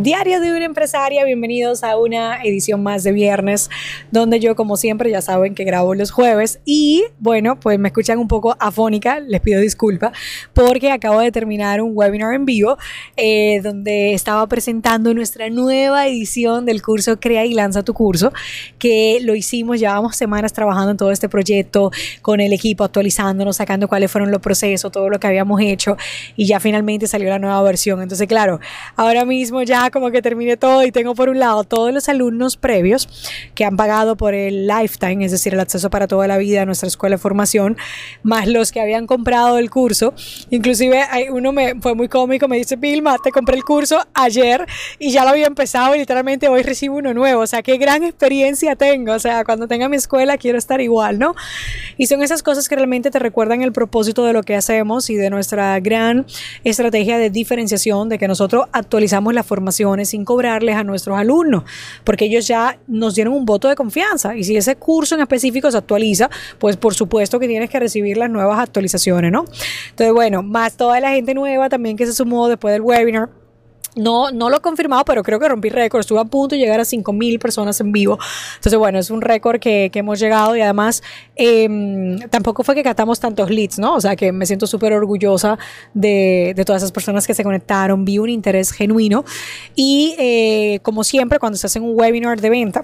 [0.00, 3.68] Diario de una empresaria, bienvenidos a una edición más de viernes,
[4.12, 8.20] donde yo como siempre ya saben que grabo los jueves y bueno, pues me escuchan
[8.20, 10.12] un poco afónica, les pido disculpa
[10.54, 12.78] porque acabo de terminar un webinar en vivo
[13.16, 18.32] eh, donde estaba presentando nuestra nueva edición del curso Crea y Lanza tu curso,
[18.78, 21.90] que lo hicimos, llevamos semanas trabajando en todo este proyecto
[22.22, 25.96] con el equipo, actualizándonos, sacando cuáles fueron los procesos, todo lo que habíamos hecho
[26.36, 28.00] y ya finalmente salió la nueva versión.
[28.00, 28.60] Entonces, claro,
[28.94, 32.56] ahora mismo ya como que terminé todo y tengo por un lado todos los alumnos
[32.56, 33.08] previos
[33.54, 36.66] que han pagado por el lifetime, es decir, el acceso para toda la vida a
[36.66, 37.76] nuestra escuela de formación,
[38.22, 40.14] más los que habían comprado el curso.
[40.50, 44.66] Inclusive uno me fue muy cómico, me dice, Vilma, te compré el curso ayer
[44.98, 47.42] y ya lo había empezado y literalmente hoy recibo uno nuevo.
[47.42, 49.12] O sea, qué gran experiencia tengo.
[49.12, 51.34] O sea, cuando tenga mi escuela quiero estar igual, ¿no?
[51.96, 55.16] Y son esas cosas que realmente te recuerdan el propósito de lo que hacemos y
[55.16, 56.26] de nuestra gran
[56.64, 61.64] estrategia de diferenciación, de que nosotros actualizamos la formación sin cobrarles a nuestros alumnos,
[62.04, 65.70] porque ellos ya nos dieron un voto de confianza y si ese curso en específico
[65.70, 69.44] se actualiza, pues por supuesto que tienes que recibir las nuevas actualizaciones, ¿no?
[69.90, 73.30] Entonces, bueno, más toda la gente nueva también que se sumó después del webinar
[73.98, 76.00] no, no lo he confirmado, pero creo que rompí récord.
[76.00, 78.18] Estuve a punto de llegar a 5.000 personas en vivo.
[78.56, 81.02] Entonces, bueno, es un récord que, que hemos llegado y además
[81.36, 83.94] eh, tampoco fue que catamos tantos leads, ¿no?
[83.94, 85.58] O sea, que me siento súper orgullosa
[85.94, 88.04] de, de, todas esas personas que se conectaron.
[88.04, 89.24] Vi un interés genuino
[89.74, 92.82] y eh, como siempre, cuando se hace un webinar de venta,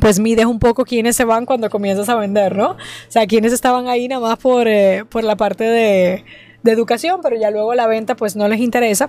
[0.00, 2.72] pues mides un poco quiénes se van cuando comienzas a vender, ¿no?
[2.72, 2.76] O
[3.08, 6.24] sea, quiénes estaban ahí nada más por, eh, por la parte de
[6.66, 9.08] de educación, pero ya luego la venta pues no les interesa.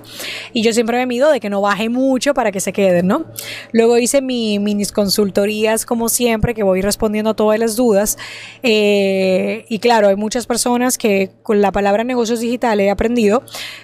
[0.54, 3.26] Y yo siempre me mido de que no baje mucho para que se queden, ¿no?
[3.74, 8.18] Luego hice mi, mis consultorías como siempre, que voy respondiendo a todas las dudas.
[8.64, 13.44] Eh, y claro, hay muchas personas que con la palabra negocios digitales he aprendido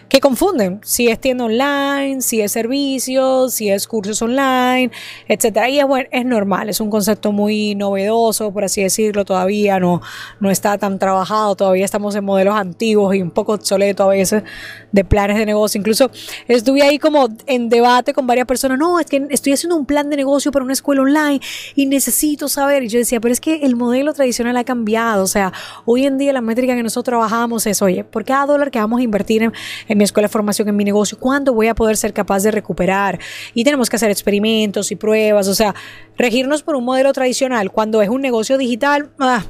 [0.10, 4.92] que confunden si es tienda online, si es servicios, si es cursos online,
[5.28, 5.70] etcétera.
[5.70, 10.02] Y es, bueno, es normal, es un concepto muy novedoso, por así decirlo, todavía no,
[10.40, 14.44] no está tan trabajado, todavía estamos en modelos antiguos y un poco obsoleto a veces
[14.92, 15.80] de planes de negocio.
[15.80, 16.12] Incluso
[16.48, 20.10] estuve ahí como en debate con varias personas, no, es que estoy haciendo un plan
[20.10, 21.40] de negocio para una escuela online
[21.76, 22.84] y necesito saber.
[22.84, 25.24] Y yo decía, pero es que el modelo tradicional ha cambiado.
[25.24, 25.52] O sea,
[25.86, 29.00] hoy en día la métrica que nosotros trabajamos es, oye, por cada dólar que vamos
[29.00, 29.54] a invertir en,
[29.88, 32.52] en mi escuela de formación, en mi negocio, ¿cuándo voy a poder ser capaz de
[32.52, 33.20] recuperar?
[33.54, 35.48] Y tenemos que hacer experimentos y pruebas.
[35.48, 35.74] O sea,
[36.18, 39.44] regirnos por un modelo tradicional cuando es un negocio digital ah,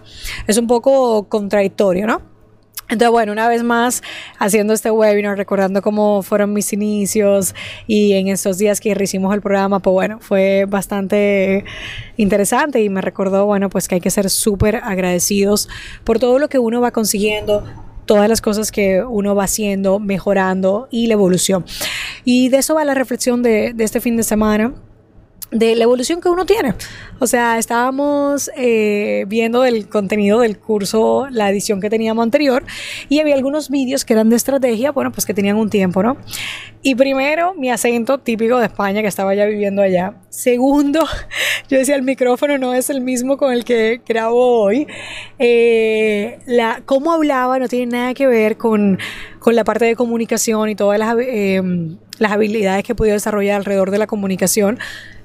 [0.47, 2.32] es un poco contradictorio, ¿no?
[2.89, 4.03] Entonces, bueno, una vez más
[4.39, 7.55] haciendo este webinar, recordando cómo fueron mis inicios
[7.87, 11.65] y en estos días que hicimos el programa, pues bueno, fue bastante
[12.17, 15.69] interesante y me recordó, bueno, pues que hay que ser súper agradecidos
[16.03, 17.63] por todo lo que uno va consiguiendo,
[18.05, 21.65] todas las cosas que uno va haciendo, mejorando y la evolución.
[22.25, 24.73] Y de eso va la reflexión de, de este fin de semana
[25.53, 26.73] de la evolución que uno tiene.
[27.19, 32.63] O sea, estábamos eh, viendo el contenido del curso, la edición que teníamos anterior,
[33.07, 36.17] y había algunos vídeos que eran de estrategia, bueno, pues que tenían un tiempo, ¿no?
[36.81, 40.15] Y primero, mi acento típico de España, que estaba ya viviendo allá.
[40.29, 40.99] Segundo,
[41.69, 44.87] yo decía, el micrófono no es el mismo con el que grabo hoy.
[45.39, 48.99] Eh, la, cómo hablaba no tiene nada que ver con,
[49.39, 51.61] con la parte de comunicación y todas las, eh,
[52.19, 54.79] las habilidades que he podido desarrollar alrededor de la comunicación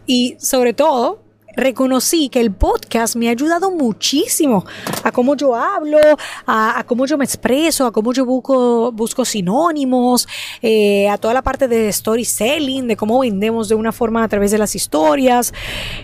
[0.09, 1.21] y sobre todo
[1.55, 4.65] reconocí que el podcast me ha ayudado muchísimo
[5.03, 5.99] a cómo yo hablo,
[6.47, 10.29] a, cómo yo me expreso, a cómo yo busco, busco sinónimos,
[10.63, 14.53] eh, a toda la parte de storytelling, de cómo vendemos de una forma a través
[14.53, 15.53] de las historias.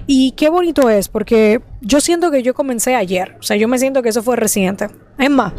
[0.08, 3.78] Y qué bonito es, porque yo siento que yo comencé ayer, o sea, yo me
[3.78, 4.88] siento que eso fue reciente.
[5.16, 5.52] Es más,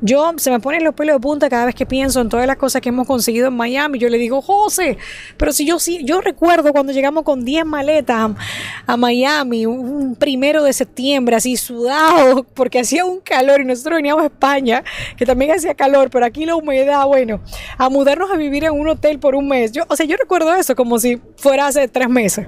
[0.00, 2.56] yo se me ponen los pelos de punta cada vez que pienso en todas las
[2.56, 3.98] cosas que hemos conseguido en Miami.
[3.98, 4.96] Yo le digo, José,
[5.36, 8.30] pero si yo sí, yo recuerdo cuando llegamos con 10 maletas
[8.86, 14.22] a, Miami, un primero de septiembre, así sudado, porque hacía un calor y nosotros veníamos
[14.22, 14.82] a España,
[15.16, 17.42] que también hacía calor, pero aquí la humedad, bueno,
[17.76, 19.72] a mudarnos a vivir en un hotel por un mes.
[19.72, 22.46] Yo, o sea, yo recuerdo eso como si fuera hace tres meses.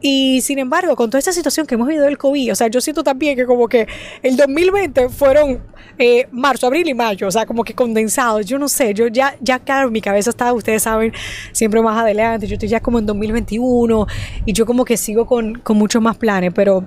[0.00, 2.80] Y sin embargo, con toda esta situación que hemos vivido del COVID, o sea, yo
[2.80, 3.86] siento también que como que
[4.22, 5.62] el 2020 fueron
[5.98, 8.46] eh, marzo, abril y mayo, o sea, como que condensados.
[8.46, 11.12] Yo no sé, yo ya, ya claro, mi cabeza está, ustedes saben,
[11.52, 12.46] siempre más adelante.
[12.46, 14.06] Yo estoy ya como en 2021
[14.46, 16.84] y yo como que sigo con, con muchos más planes, pero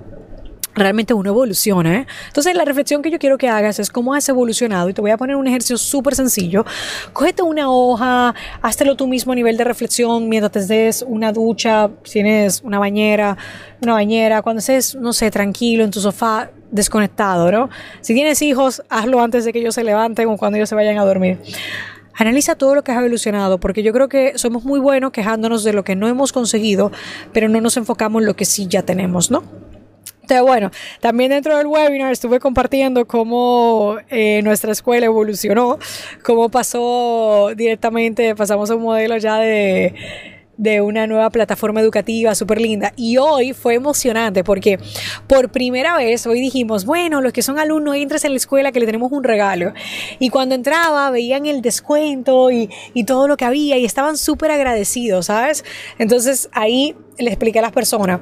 [0.75, 1.95] realmente uno evoluciona.
[1.95, 2.07] ¿eh?
[2.27, 4.89] Entonces, la reflexión que yo quiero que hagas es cómo has evolucionado.
[4.89, 6.65] Y te voy a poner un ejercicio súper sencillo.
[7.13, 11.89] Cógete una hoja, háztelo tú mismo a nivel de reflexión mientras te des una ducha,
[12.03, 13.37] tienes una bañera,
[13.81, 17.69] una bañera, cuando estés, no sé, tranquilo en tu sofá, desconectado, ¿no?
[18.01, 20.97] Si tienes hijos, hazlo antes de que ellos se levanten o cuando ellos se vayan
[20.97, 21.39] a dormir.
[22.15, 25.73] Analiza todo lo que has evolucionado, porque yo creo que somos muy buenos quejándonos de
[25.73, 26.91] lo que no hemos conseguido,
[27.31, 29.43] pero no nos enfocamos en lo que sí ya tenemos, ¿no?
[30.23, 30.71] Entonces, bueno,
[31.01, 35.77] también dentro del webinar estuve compartiendo cómo eh, nuestra escuela evolucionó,
[36.23, 39.93] cómo pasó directamente, pasamos a un modelo ya de
[40.57, 42.93] de una nueva plataforma educativa súper linda.
[42.95, 44.79] Y hoy fue emocionante porque
[45.27, 48.79] por primera vez hoy dijimos, bueno, los que son alumnos, entres en la escuela que
[48.79, 49.73] le tenemos un regalo.
[50.19, 54.51] Y cuando entraba veían el descuento y, y todo lo que había y estaban súper
[54.51, 55.63] agradecidos, ¿sabes?
[55.97, 58.21] Entonces ahí le expliqué a las personas.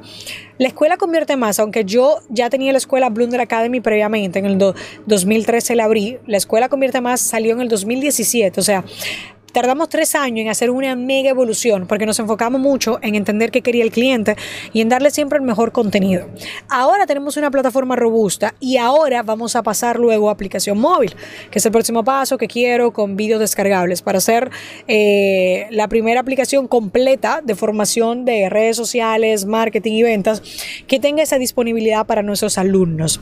[0.57, 4.57] La escuela convierte más, aunque yo ya tenía la escuela Blunder Academy previamente, en el
[4.57, 8.83] 2013 la abrí, la escuela convierte más salió en el 2017, o sea,
[9.51, 13.61] Tardamos tres años en hacer una mega evolución porque nos enfocamos mucho en entender qué
[13.61, 14.35] quería el cliente
[14.71, 16.27] y en darle siempre el mejor contenido.
[16.69, 21.15] Ahora tenemos una plataforma robusta y ahora vamos a pasar luego a aplicación móvil,
[21.49, 24.49] que es el próximo paso que quiero con vídeos descargables para hacer
[24.87, 30.41] eh, la primera aplicación completa de formación de redes sociales, marketing y ventas
[30.87, 33.19] que tenga esa disponibilidad para nuestros alumnos.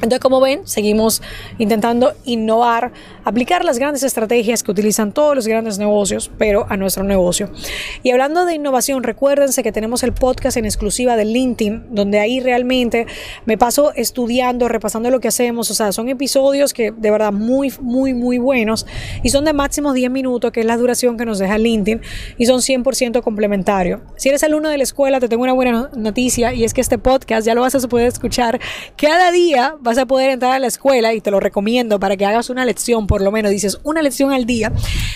[0.00, 1.22] Entonces, como ven, seguimos
[1.58, 2.92] intentando innovar,
[3.24, 7.50] aplicar las grandes estrategias que utilizan todos los grandes negocios, pero a nuestro negocio.
[8.04, 12.38] Y hablando de innovación, recuérdense que tenemos el podcast en exclusiva de LinkedIn, donde ahí
[12.38, 13.06] realmente
[13.44, 15.70] me paso estudiando, repasando lo que hacemos.
[15.70, 18.86] O sea, son episodios que de verdad muy, muy, muy buenos
[19.24, 22.00] y son de máximo 10 minutos, que es la duración que nos deja LinkedIn,
[22.36, 24.00] y son 100% complementarios.
[24.16, 26.98] Si eres alumno de la escuela, te tengo una buena noticia y es que este
[26.98, 28.60] podcast ya lo vas a poder escuchar
[28.96, 32.26] cada día vas a poder entrar a la escuela y te lo recomiendo para que
[32.26, 34.70] hagas una lección, por lo menos dices una lección al día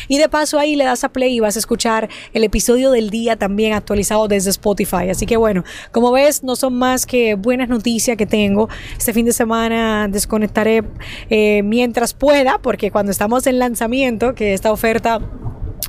[0.08, 3.10] y de paso ahí le das a play y vas a escuchar el episodio del
[3.10, 5.10] día también actualizado desde Spotify.
[5.10, 8.70] Así que bueno, como ves, no son más que buenas noticias que tengo.
[8.96, 10.84] Este fin de semana desconectaré
[11.28, 15.20] eh, mientras pueda, porque cuando estamos en lanzamiento, que esta oferta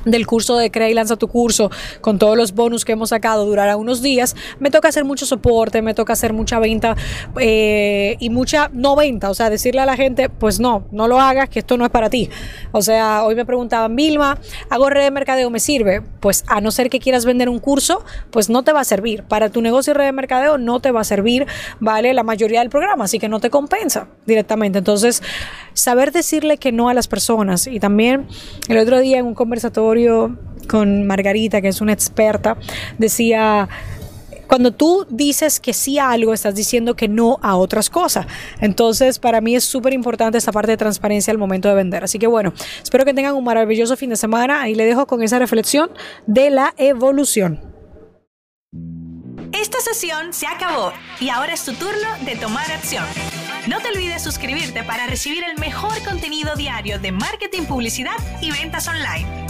[0.04, 1.70] del curso de Crea y lanza tu curso
[2.00, 5.82] con todos los bonus que hemos sacado durará unos días, me toca hacer mucho soporte,
[5.82, 6.96] me toca hacer mucha venta
[7.40, 11.20] eh, y mucha no venta, o sea, decirle a la gente, pues no, no lo
[11.20, 12.30] hagas, que esto no es para ti.
[12.72, 14.38] O sea, hoy me preguntaban, Vilma,
[14.70, 15.50] ¿hago red de mercadeo?
[15.50, 16.02] ¿Me sirve?
[16.20, 19.24] Pues a no ser que quieras vender un curso, pues no te va a servir.
[19.24, 21.46] Para tu negocio red de mercadeo no te va a servir,
[21.80, 22.12] ¿vale?
[22.14, 24.78] La mayoría del programa, así que no te compensa directamente.
[24.78, 25.22] Entonces,
[25.74, 28.26] saber decirle que no a las personas y también
[28.68, 29.34] el otro día en un
[30.68, 32.56] con Margarita, que es una experta,
[32.98, 33.68] decía,
[34.46, 38.26] cuando tú dices que sí a algo, estás diciendo que no a otras cosas.
[38.60, 42.04] Entonces, para mí es súper importante esta parte de transparencia al momento de vender.
[42.04, 42.52] Así que bueno,
[42.82, 44.62] espero que tengan un maravilloso fin de semana.
[44.62, 45.90] Ahí le dejo con esa reflexión
[46.26, 47.60] de la evolución.
[49.52, 53.04] Esta sesión se acabó y ahora es tu turno de tomar acción.
[53.68, 58.88] No te olvides suscribirte para recibir el mejor contenido diario de marketing, publicidad y ventas
[58.88, 59.43] online.